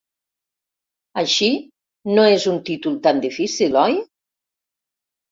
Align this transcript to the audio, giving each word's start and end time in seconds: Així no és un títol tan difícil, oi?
Així 1.21 1.49
no 2.17 2.23
és 2.37 2.47
un 2.51 2.57
títol 2.69 2.95
tan 3.09 3.21
difícil, 3.27 3.77
oi? 3.83 3.99